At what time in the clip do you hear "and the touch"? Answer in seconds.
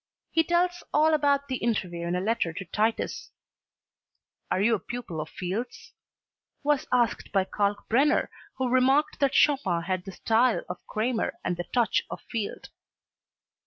11.45-12.01